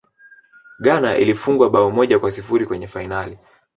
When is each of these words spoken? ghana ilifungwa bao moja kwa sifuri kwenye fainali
ghana 0.79 1.17
ilifungwa 1.17 1.69
bao 1.69 1.91
moja 1.91 2.19
kwa 2.19 2.31
sifuri 2.31 2.65
kwenye 2.65 2.87
fainali 2.87 3.37